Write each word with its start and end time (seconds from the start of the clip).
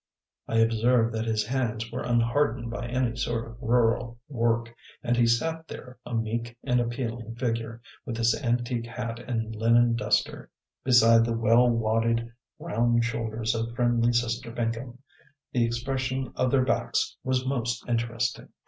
I 0.47 0.55
observed 0.55 1.13
that 1.13 1.25
his 1.25 1.45
hands 1.45 1.91
were 1.91 2.01
unhardened 2.01 2.71
by 2.71 2.87
any 2.87 3.15
sort 3.15 3.45
of 3.45 3.55
rural 3.61 4.17
work, 4.29 4.73
and 5.03 5.15
he 5.15 5.27
sat 5.27 5.67
there 5.67 5.99
a 6.07 6.15
meek 6.15 6.57
and 6.63 6.79
appealing 6.79 7.35
figure, 7.35 7.83
with 8.03 8.17
his 8.17 8.33
antique 8.41 8.87
hat 8.87 9.19
and 9.19 9.55
linen 9.55 9.95
duster, 9.95 10.49
beside 10.83 11.23
the 11.23 11.37
well 11.37 11.69
wadded 11.69 12.31
round 12.57 13.05
shoulders 13.05 13.53
of 13.53 13.75
friendly 13.75 14.11
Sister 14.11 14.51
Pinkham. 14.51 14.97
The 15.51 15.63
expression 15.65 16.33
of 16.35 16.49
their 16.49 16.65
backs 16.65 17.15
was 17.23 17.45
most 17.45 17.87
interesting. 17.87 18.49